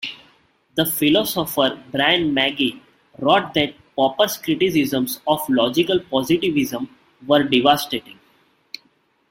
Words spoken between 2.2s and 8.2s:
Magee wrote that Popper's criticisms of logical positivism were "devastating".